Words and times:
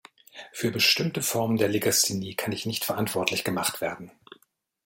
Für 0.51 0.71
bestimmte 0.71 1.21
Formen 1.21 1.57
der 1.57 1.67
Legasthenie 1.67 2.33
kann 2.33 2.53
ich 2.53 2.65
nicht 2.65 2.85
verantwortlich 2.85 3.43
gemacht 3.43 3.81
werden. 3.81 4.11